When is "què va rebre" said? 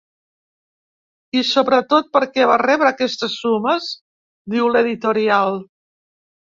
2.37-2.91